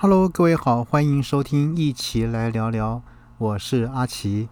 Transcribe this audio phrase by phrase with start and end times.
[0.00, 3.02] Hello，各位好，欢迎收听，一起来聊聊。
[3.36, 4.48] 我是阿奇，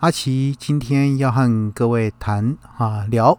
[0.00, 3.38] 阿奇今天要和各位谈啊聊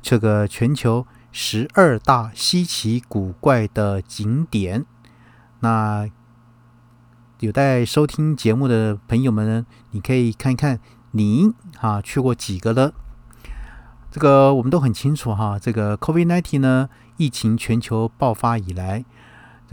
[0.00, 4.86] 这个全球十二大稀奇古怪的景点。
[5.60, 6.08] 那
[7.40, 10.80] 有在收听节目的朋友们呢，你可以看一看
[11.10, 12.94] 你啊去过几个了。
[14.10, 19.04] 这个我们都很清楚哈，这个 COVID-19 呢，疫情全球爆发以来。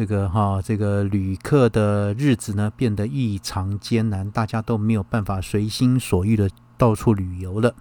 [0.01, 7.75] 这个哈，这个旅客的日子呢变得异常艰难，大家都没有办法随心所欲的到处旅游了。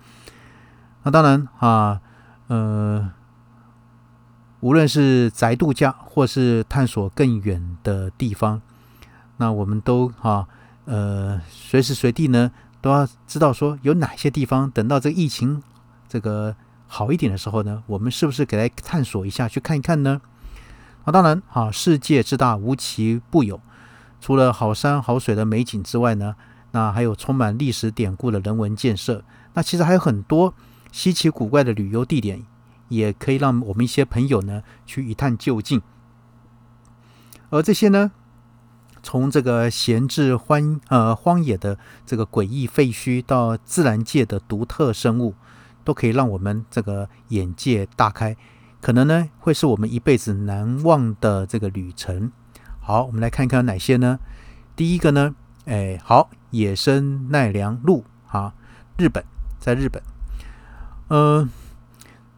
[1.02, 2.02] 那当然啊，
[2.48, 3.11] 呃，
[4.61, 8.61] 无论是宅度假或是探索更远的地方，
[9.39, 10.47] 那我们都哈
[10.84, 12.52] 呃随时随地呢
[12.83, 15.62] 都要知道说有哪些地方，等到这个疫情
[16.06, 16.55] 这个
[16.87, 20.20] 好一点的时候呢，我们是不是给来探索一下，去看一看呢？
[21.10, 23.60] 当然，啊，世界之大无奇不有，
[24.20, 26.36] 除了好山好水的美景之外呢，
[26.72, 29.25] 那还有充满历史典故的人文建设。
[29.55, 30.55] 那其实还有很多
[30.92, 32.44] 稀奇古怪的旅游地点，
[32.89, 35.80] 也可以让我们一些朋友呢去一探究竟。
[37.50, 38.12] 而这些呢，
[39.02, 45.34] 从这个闲置荒呃荒野的这个诡异废墟，到自然界的独特生物，
[45.83, 48.36] 都可以让我们这个眼界大开。
[48.81, 52.33] 可能呢，会是我们一辈子难忘的这个旅程。
[52.81, 54.19] 好，我们来看看哪些呢？
[54.75, 55.34] 第一个呢，
[55.67, 58.55] 哎，好，野生奈良鹿啊，
[58.97, 59.23] 日本，
[59.58, 60.03] 在日本，
[61.08, 61.47] 呃，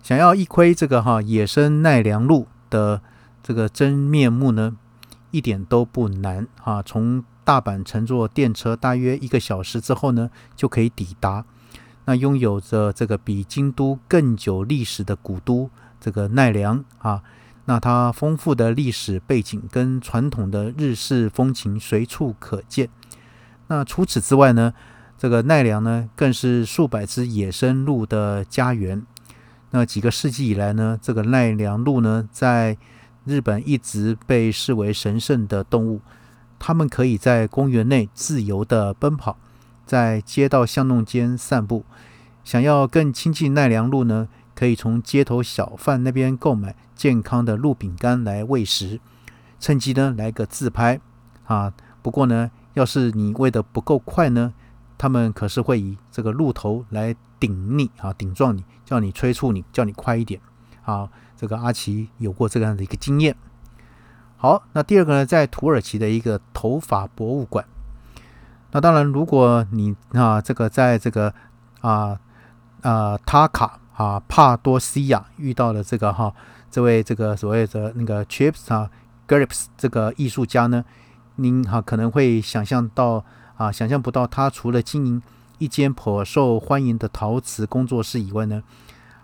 [0.03, 3.01] 想要一窥这个哈野生奈良鹿的
[3.41, 4.77] 这个真面目呢，
[5.31, 6.83] 一点都不难啊。
[6.83, 11.45] 从大阪乘坐电车，大约一个小时之后呢，就可以抵达。
[12.05, 15.70] 那拥有着这个比京都更久历史的古都。
[16.03, 17.22] 这个奈良啊，
[17.67, 22.89] 那它丰富的历史背景跟传统的日式风情随处可见。
[23.69, 24.75] 那除此之外呢，
[25.17, 29.07] 这个奈良呢，更是数百只野生鹿的家园。
[29.70, 32.77] 那几个世纪以来呢，这个奈良鹿呢，在
[33.24, 36.01] 日本一直被视为神圣的动物。
[36.58, 39.39] 它们可以在公园内自由的奔跑，
[39.86, 41.85] 在街道巷弄间散步。
[42.42, 44.27] 想要更亲近奈良鹿呢？
[44.62, 49.00] 可以从街头小贩那边购买健康的鹿饼干来喂食，
[49.58, 51.00] 趁机呢来个自拍
[51.46, 51.73] 啊！
[52.00, 54.55] 不过呢，要是你喂的不够快呢，
[54.96, 60.40] 他们可是会以这个鹿头来顶你啊，顶撞你，叫你催促你，叫你快一点
[60.84, 61.11] 啊！
[61.36, 63.34] 这个阿奇有过这样的一个经验。
[64.36, 67.64] 好，那第二个呢，在土耳其的一个头发博物馆。
[68.70, 71.34] 那当然，如果你啊这个在这个
[71.80, 72.20] 啊
[72.83, 73.80] 啊塔卡。
[74.02, 76.35] 啊，帕多西亚遇到了这个哈，
[76.68, 78.90] 这位这个所谓的那个 Chips 啊
[79.29, 80.85] ，Grips 这个艺术家呢，
[81.36, 83.24] 您哈可能会想象到
[83.57, 85.23] 啊，想象不到他除了经营
[85.58, 88.64] 一间颇受欢迎的陶瓷工作室以外呢，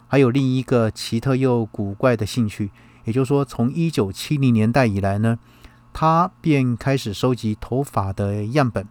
[0.06, 2.70] 还有另一个奇特又古怪的兴趣，
[3.02, 5.40] 也就是说，从一九七零年代以来呢，
[5.92, 8.86] 他便开始收集头发的样本，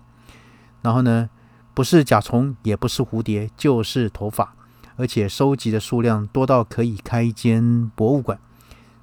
[0.82, 1.30] 然后呢，
[1.74, 4.57] 不是甲虫，也不是蝴蝶，就是头发。
[4.98, 8.38] 而且收集的数量多到可以开一间博物馆。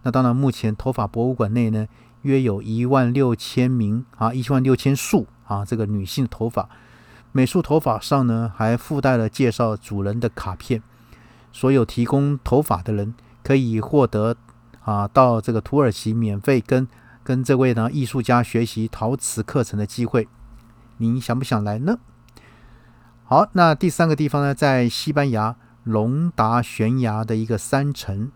[0.03, 1.87] 那当然，目前头发博物馆内呢，
[2.23, 6.69] 约有一万六千名啊，一万六千束啊，这个女性头发，
[7.33, 10.83] 每束头发上呢还附带了介绍主人的卡片。
[11.53, 14.37] 所有提供头发的人可以获得
[14.83, 16.87] 啊，到这个土耳其免费跟
[17.23, 20.29] 跟这位呢艺术家学习陶瓷课程的机会。
[20.99, 21.99] 您想不想来呢？
[23.25, 25.57] 好，那第三个地方呢，在西班牙。
[25.85, 28.33] 隆达悬崖的一个山城，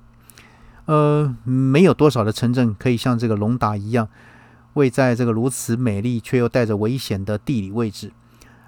[0.84, 4.08] 呃，没有多少的城镇可以像这个隆达一样，
[4.74, 8.12] 位在这个如此美丽却又带着危险的地理位置。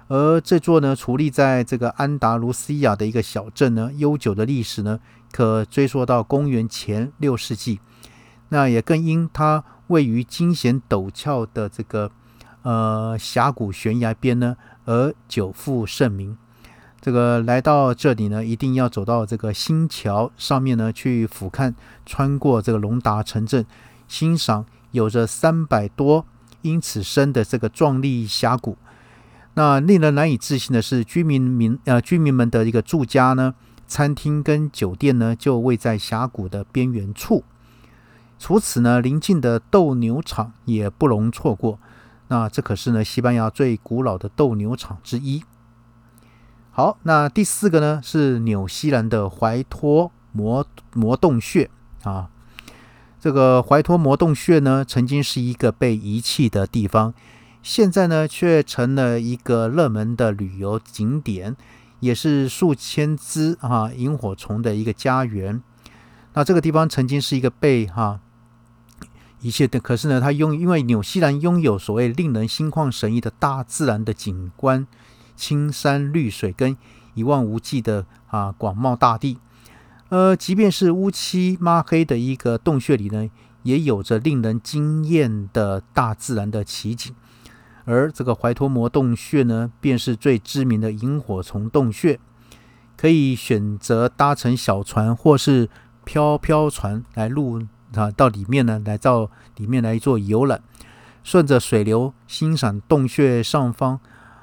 [0.07, 4.99] 而这座呢，矗立在这个安达卢西亚的一个小镇呢，悠久的历史呢，
[5.31, 7.79] 可追溯到公元前六世纪。
[8.49, 12.11] 那也更因它位于惊险陡峭的这个
[12.63, 16.37] 呃峡谷悬崖边呢，而久负盛名。
[17.01, 21.73] 这个来到这里呢，一定要走到这个新桥上面呢，去俯瞰，
[22.05, 23.65] 穿过这个隆达城镇，
[24.07, 26.23] 欣赏有着三百多
[26.61, 28.77] 英尺深的这个壮丽峡谷。
[29.55, 33.55] 那令人难以置信的是，居民民 呃居民们的一个住家呢，
[33.87, 37.43] 餐厅跟酒店呢，就位在峡谷的边缘处。
[38.37, 41.79] 除此呢，邻近的斗牛场也不容错过。
[42.27, 45.43] 那这可是呢，西班牙最古老的斗牛场之一。
[46.73, 51.69] 好，那第四个呢是纽西兰的怀托魔魔洞穴
[52.03, 52.29] 啊。
[53.19, 57.13] 这个怀托摩洞穴呢，曾经是一个被遗弃的地方，
[57.61, 61.57] 现在呢却成了一个热门的旅游景点，
[61.99, 65.61] 也是数千只啊萤火虫的一个家园。
[66.33, 68.21] 那这个地方曾经是一个被哈
[69.41, 74.87] 遗弃的，可是呢，它拥因为纽西兰拥有所谓令人心旷神怡的大自然的景观，
[75.35, 76.75] 青山绿水跟
[77.13, 79.37] 一望无际的啊广袤大地。
[80.09, 83.29] 呃，即便是乌漆抹黑的一个洞穴里呢，
[83.63, 87.15] 也有着令人惊艳的大自然的奇景。
[87.85, 92.19] 而这个怀托摩洞穴呢，便是最知名的萤火虫洞穴，
[92.95, 95.69] 可以选择搭乘小船或是
[96.03, 97.61] 飘飘船来入
[97.95, 100.61] 啊，到里面呢，来到里面来做游览，
[101.23, 103.99] 顺着水流欣赏洞穴上方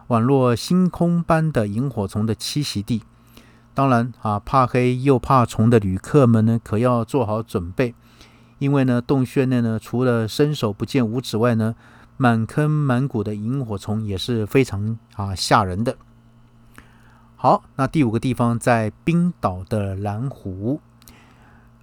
[0.09, 3.03] 宛若星空般的萤火虫的栖息地。
[3.75, 7.95] 当然啊，怕黑又怕虫的旅客们呢，可要做好准备，
[8.59, 11.77] 因为呢，洞穴内呢，除了伸手不见五指外呢，
[12.17, 15.97] 满坑满谷的萤火虫也是非常啊吓人的。
[17.37, 20.81] 好，那第五个地方在冰岛的蓝湖，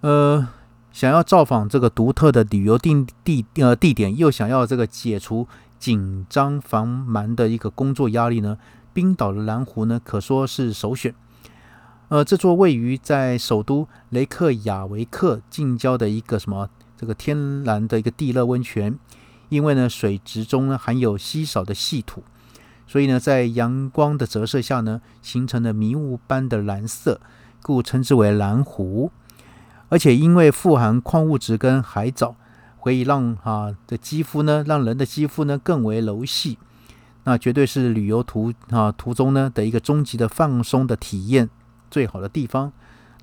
[0.01, 0.45] 呃，
[0.92, 5.48] 想要造访这个独特的旅游地地呃地点，又想要这个解除
[5.85, 8.57] 紧张繁忙的一个工作压力呢，
[8.91, 11.13] 冰岛的蓝湖呢，可说是首选。
[12.07, 18.97] 呃，这座位于在首都雷克雅维克近郊的一个什么这个天然的一个地热温泉，
[19.49, 22.23] 因为呢水质中呢含有稀少的细土，
[22.87, 27.21] 所以呢在阳光的折射下呢形成了迷雾般的蓝色，
[27.61, 29.11] 故称之为蓝湖。
[29.89, 32.35] 而且因为富含矿物质跟海藻，
[32.85, 36.59] 可以让啊的肌肤呢让人的肌肤呢更为柔细，
[37.23, 41.49] 那绝对是旅游途啊途中呢的一个终极的放松的体验。
[41.89, 42.71] 最好的地方，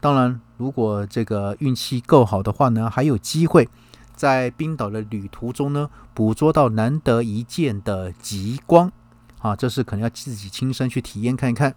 [0.00, 3.68] 当然，如果这个运气够好的话呢，还有机会
[4.16, 8.90] 在冰岛的旅途中呢，捕捉到难得一见的极光
[9.38, 9.54] 啊！
[9.54, 11.76] 这是可能要自己亲身去体验看一看。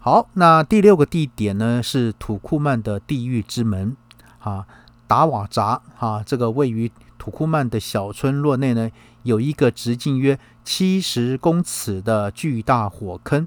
[0.00, 3.96] 好，那第六个地点呢是土库曼的地狱之门
[4.40, 4.66] 啊，
[5.12, 8.90] 达瓦扎啊，这个位于土库曼的小村落内呢，
[9.24, 13.46] 有一个直径约七十公尺的巨大火坑。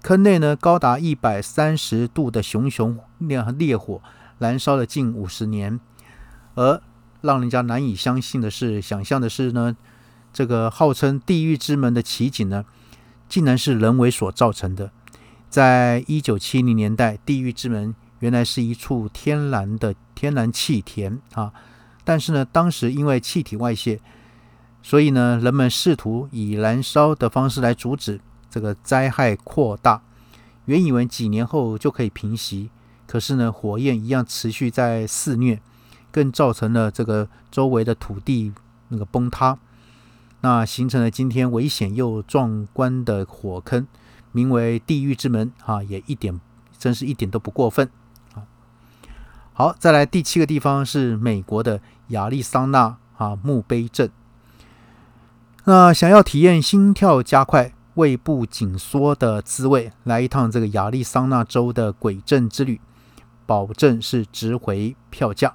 [0.00, 4.00] 坑内呢，高达一百三十度的熊熊烈烈火
[4.38, 5.78] 燃烧了近五十年，
[6.54, 6.80] 而
[7.20, 9.76] 让人家难以相信的是，想象的是呢，
[10.32, 12.64] 这个号称地狱之门的奇景呢，
[13.28, 14.90] 竟然是人为所造成的。
[15.50, 21.52] 在一九七零年代，地狱之门原来是一处天然的天然气田啊，
[22.04, 24.00] 但是呢，当时因为气体外泄，
[24.80, 28.20] 所以呢，人们试图以燃烧的方式来阻止。
[28.48, 30.02] 这个灾害扩大，
[30.66, 32.70] 原以为几年后就可以平息，
[33.06, 35.58] 可是呢，火焰一样持续在肆虐，
[36.10, 38.52] 更造成了这个周围的土地
[38.88, 39.58] 那个崩塌，
[40.42, 43.86] 那形成了今天危险又壮观的火坑，
[44.32, 46.38] 名为地狱之门啊，也一点
[46.78, 47.90] 真是一点都不过分。
[49.52, 54.10] 好，再来第七个地方是美国的亚利桑那啊墓碑镇，
[55.64, 57.72] 那想要体验心跳加快。
[57.96, 62.80] 胃部紧缩的滋味，来一趟这个亚利桑那州的鬼镇之旅，
[63.44, 65.54] 保证是值回票价。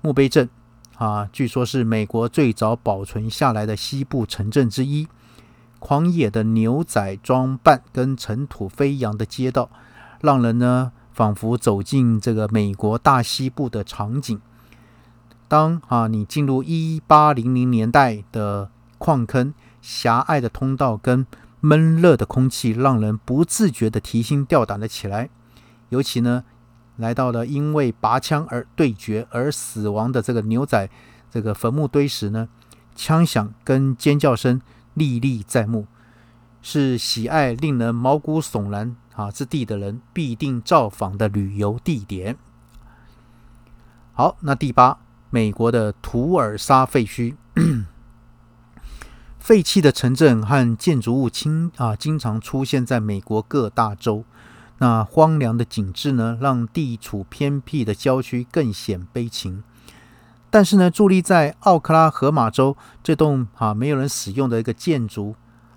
[0.00, 0.48] 墓碑镇
[0.96, 5.08] 啊，据说是美国最早保存下来的西部城镇之一。
[5.80, 9.68] 狂野的牛仔装扮跟尘土飞扬的街道，
[10.20, 14.38] 让人呢仿佛走进这个美国大西部的场景。
[15.48, 21.26] 当啊你进入一八零零年代的矿坑，狭隘的通道跟
[21.60, 25.30] 闷热的空气让人不自觉的提心吊胆了起来，
[25.88, 26.44] 尤其呢，
[26.96, 30.90] 来到了因为拔枪而对决而死亡的这个牛仔
[31.30, 32.50] 这个坟墓堆时呢，
[32.94, 34.60] 枪响跟尖叫声
[34.92, 35.86] 历历在目，
[36.60, 42.36] 是喜爱令人毛骨悚然啊之地的人必定造访的旅游地点。
[44.12, 44.98] 好，那第八，
[45.30, 47.34] 美国的图尔沙废墟。
[49.38, 54.24] 废弃的城镇和建筑物，经啊经常出现在美国各大洲。
[54.78, 59.62] 那荒凉的景致呢，让地处偏僻的郊区更显悲情。
[60.50, 65.36] 但是呢，伫立在奥克拉荷马州这栋啊没有人使用的一个建筑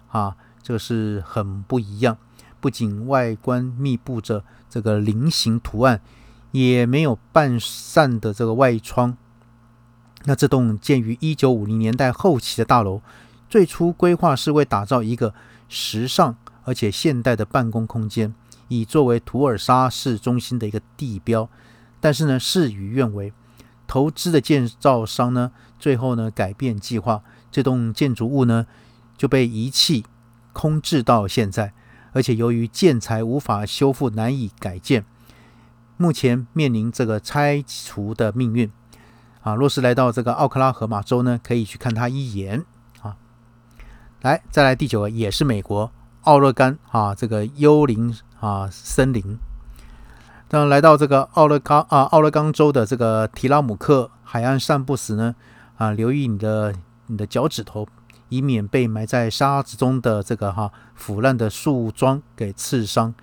[0.10, 2.18] 啊，这个是很不一样。
[2.60, 6.02] 不仅外观密布着这个菱形图案，
[6.52, 9.18] 也没有半扇的这个外窗。
[10.26, 13.02] 那这栋建于一九五零年代后期的大楼。
[13.50, 15.34] 最初规划是为打造一个
[15.68, 18.36] 时尚而且现代的办公空间，
[18.68, 21.50] 以作为图尔沙市中心的一个地标。
[22.00, 23.34] 但是呢，事与愿违，
[23.88, 28.68] 投资的建造商呢，最后呢改变计划，这栋建筑物呢
[29.18, 30.06] 就被遗弃
[30.54, 31.74] 空置到现在，
[32.12, 35.06] 而且由于建材无法修复，难以改建，
[35.98, 38.72] 目前面临这个拆除的命运。
[39.42, 42.66] 啊，若是来到这个奥克拉荷马州呢，可以去看它一眼
[43.02, 43.16] 啊。
[44.22, 45.92] 来，再来第九个，也是美国
[46.24, 49.38] 奥勒冈啊，这个幽灵啊森林。
[50.50, 55.36] 当来到这个奥勒冈啊，奥勒冈州的这个提拉姆克海岸散步时呢，
[55.78, 56.76] 啊，留意你的
[57.08, 57.88] 你的脚趾头，
[58.30, 63.14] 以免被埋在沙子中的这个哈腐烂的树桩给刺伤。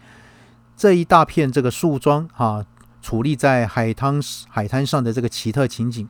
[0.77, 2.65] 这一大片这个树桩哈，
[3.03, 6.09] 矗立在海滩海滩上的这个奇特情景，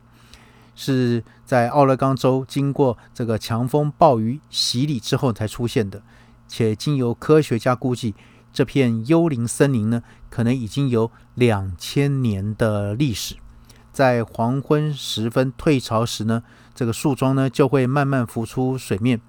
[0.75, 6.03] 是在奥勒冈州经过这个强风暴雨洗礼之后才出现的，
[6.49, 8.15] 且经由科学家估计。
[8.53, 13.37] 这片幽灵森林呢，可能已经有两千年的历史。
[13.97, 16.43] 在黄昏时分退潮时呢，
[16.75, 19.23] 这个树桩呢就会慢慢浮出水面。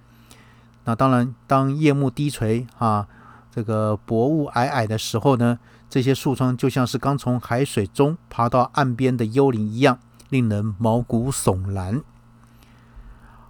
[0.83, 3.07] 那当然，当夜幕低垂啊，
[3.49, 5.59] 这个薄雾霭霭的时候呢，
[5.89, 12.01] 这些树桩就像是刚从海水中爬到岸边的幽灵一样，令人毛骨悚然。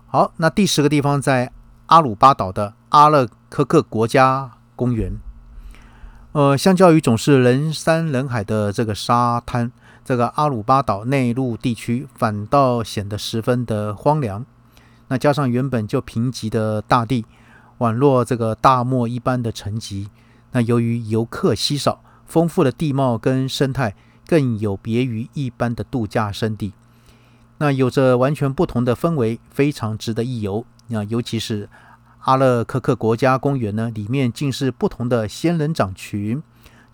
[0.06, 1.52] 好，那第十个地方在
[1.88, 5.20] 阿鲁巴岛的阿勒科克国家公园。
[6.34, 9.72] 呃，相较于总是人山人海的这个沙滩，
[10.08, 14.46] 这个阿鲁巴岛内陆地区反倒显得十分的荒凉。
[15.10, 17.26] 那加上原本就贫瘠的大地，
[17.80, 20.08] 宛若这个大漠一般的沉寂。
[20.54, 23.96] 那由于游客稀少，丰富的地貌跟生态
[24.26, 26.72] 更有别于一般的度假胜地。
[27.58, 30.66] 那有着完全不同的氛围，非常值得一游。
[30.88, 31.68] 那尤其是。
[32.22, 36.44] 阿勒克克国家公园呢，里面尽是不同的仙人掌群，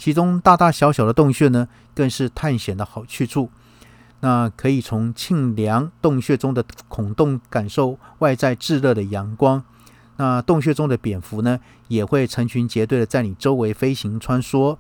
[0.03, 3.49] 其中大大小小的洞穴呢，更是探险的好去处。
[4.19, 9.63] 那可以从沁凉洞穴中的孔洞感受外在炙热的阳光。
[10.17, 11.57] 那洞穴中的蝙蝠呢，
[11.87, 14.75] 也会成群结队的在你周围飞行穿梭。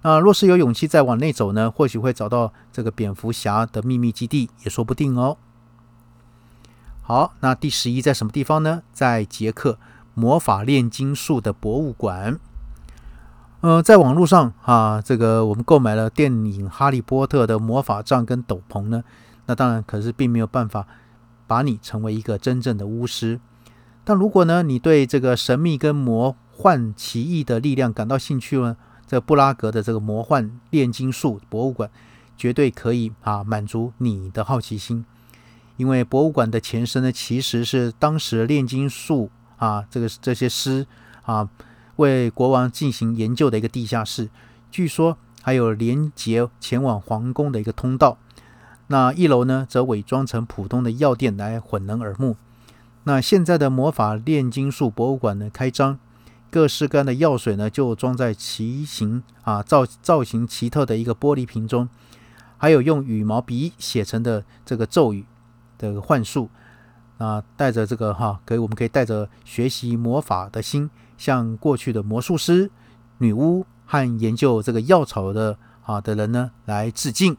[0.00, 5.36] 那若是有勇气再往内走呢，或许会找到这个蝙蝠侠的秘密基地，也说不定哦。
[7.02, 8.80] 好，那第十一在什么地方呢？
[8.94, 9.78] 在捷克
[10.14, 12.40] 魔法炼金术的博物馆。
[13.62, 19.04] 呃，在网络上啊，这个我们购买了电影《哈利波特》的魔法杖跟斗篷呢，
[19.44, 20.86] 那当然可是并没有办法
[21.46, 23.38] 把你成为一个真正的巫师。
[24.02, 31.90] 但如果呢，你对这个神秘跟魔幻奇异的力量感到兴趣呢，这布拉格的这个魔幻炼金术博物馆
[32.38, 35.04] 绝对可以啊满足你的好奇心。
[35.76, 40.86] 因为博物馆的前身呢，其实是当时炼金术啊，这个这些师
[41.22, 41.46] 啊，
[42.00, 44.28] 为国王进行研究的一个地下室。
[44.72, 48.18] 据说还有连接前往皇宫的一个通道。
[48.88, 52.36] 那一楼呢，则伪装成普通的药店来混人耳目。
[53.04, 55.98] 那现在的魔法炼金术博物馆呢，开张，
[56.50, 61.88] 各式各样的药水呢，就装在奇形啊造造型奇特的一个玻璃瓶中，
[62.58, 65.24] 还有用羽毛笔写成的这个咒语。
[65.80, 66.50] 的幻术，
[67.16, 72.70] 啊，带着这个哈，可以我们可以带着学习魔法的心，向过去的魔术师、
[73.18, 77.36] 女巫和研究这个药草的啊的人呢来致敬。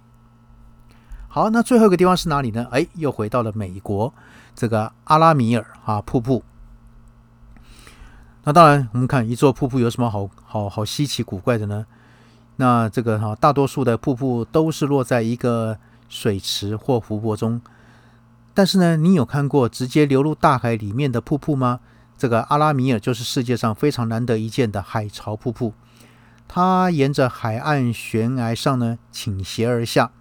[1.27, 2.67] 好，那最后一个地方是哪里呢？
[2.69, 4.13] 哎，又回到了美国
[4.53, 6.43] 这个阿拉米尔啊瀑布。
[8.43, 11.87] 那当然，我们看一座瀑布有什么好好好稀奇古怪的呢？
[12.57, 17.59] 那这个哈，大多数的瀑布都是落在一个水池或湖泊中。
[18.53, 21.79] 但是呢，你有看过直接流入大海里面的瀑布吗？
[22.21, 25.73] 这个阿拉米尔就是世界上非常难得一见的海潮瀑布。
[26.47, 30.11] 它沿着海岸悬崖上呢倾斜而下，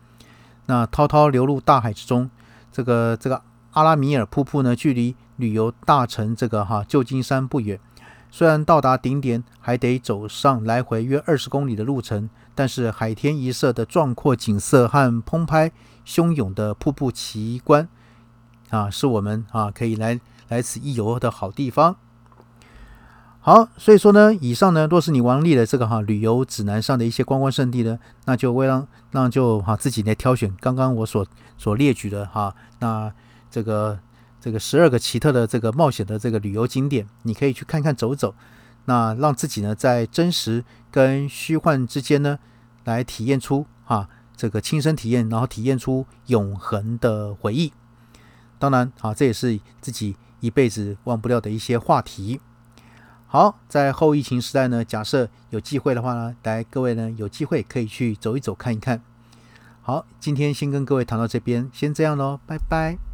[0.65, 2.31] 那滔滔流入大海之中。
[2.73, 3.43] 这个这个
[3.73, 7.79] 阿拉米尔瀑布呢，距离旅游大城这个哈旧金山不远。
[8.31, 15.71] 虽然到达顶点还得走上来回约二十公里的路程，但是海天一色的壮阔景色和澎湃
[16.07, 17.87] 汹涌的瀑布奇观。
[18.71, 20.19] 啊，是我们啊可以来
[20.51, 21.97] 来此一游的好地方。
[23.41, 31.27] 好，所以说呢，以上呢，若是你玩腻了这个哈旅游指南上的一些观光胜地呢，那就为让让就哈自己来挑选刚刚我所
[31.57, 33.11] 所列举的哈，那
[33.51, 33.99] 这个
[34.39, 38.35] 这个十二个奇特的这个冒险的这个旅游景点，你可以去看看走走，
[38.85, 42.39] 那让自己呢在真实跟虚幻之间呢
[42.85, 47.73] 来体验出哈这个亲身体验，然后体验出永恒的回忆。
[48.59, 52.41] 当然，啊，这也是自己一辈子忘不掉的一些话题。
[53.27, 59.01] 好，在后疫情时代呢，假设有机会的话呢，来各位呢有机会可以去走一走看一看。
[59.83, 63.10] 好，今天先跟各位谈到这边，先这样喽，拜拜。